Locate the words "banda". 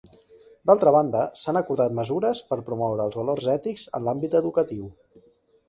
0.95-1.21